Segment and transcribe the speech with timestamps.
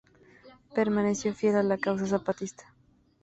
[0.73, 2.73] Permaneció fiel a la causa zapatista.